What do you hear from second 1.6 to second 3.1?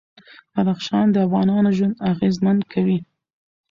ژوند اغېزمن کوي.